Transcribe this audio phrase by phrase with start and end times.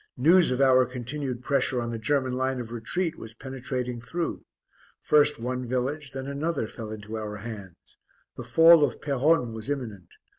[0.17, 4.43] News of our continued pressure on the German line of retreat was penetrating through.
[4.99, 7.99] First one village, then another fell into our hands.
[8.35, 10.09] The fall of Peronne was imminent.